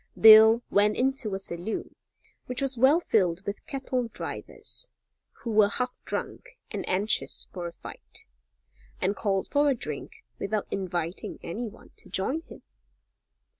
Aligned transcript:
Bill 0.19 0.63
went 0.71 0.97
into 0.97 1.35
a 1.35 1.37
saloon 1.39 1.95
which 2.47 2.59
was 2.59 2.75
well 2.75 2.99
filled 2.99 3.41
with 3.45 3.63
cattle 3.67 4.07
drivers, 4.07 4.89
who 5.43 5.51
were 5.51 5.67
half 5.69 6.01
drunk 6.05 6.57
and 6.71 6.83
anxious 6.89 7.47
for 7.51 7.67
a 7.67 7.71
fight 7.71 8.25
and 8.99 9.15
called 9.15 9.49
for 9.51 9.69
a 9.69 9.75
drink 9.75 10.23
without 10.39 10.65
inviting 10.71 11.37
any 11.43 11.67
one 11.67 11.91
to 11.97 12.09
join 12.09 12.41
him. 12.41 12.63